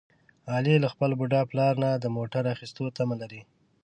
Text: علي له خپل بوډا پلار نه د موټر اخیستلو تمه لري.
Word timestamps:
علي 0.53 0.75
له 0.83 0.87
خپل 0.93 1.09
بوډا 1.19 1.41
پلار 1.51 1.73
نه 1.83 1.89
د 1.93 2.05
موټر 2.17 2.43
اخیستلو 2.55 2.89
تمه 2.97 3.15
لري. 3.21 3.41